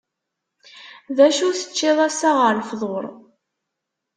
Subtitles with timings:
[1.15, 3.05] D acu teččiḍ assa ɣer lfeḍur?